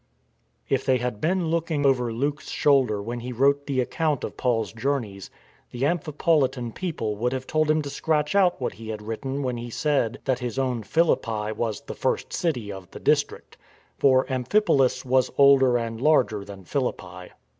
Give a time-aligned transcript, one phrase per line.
[0.67, 4.35] If they had been look ing over Luke's shoulder when he wrote the account of
[4.35, 5.29] Paul's journeys,
[5.69, 9.57] the Amphipolitan people would have told him to scratch out what he had written when
[9.57, 13.57] he said that his own Philippi was" the first city of the district."
[13.99, 17.29] For Amphipolis was older and larger than Philippi.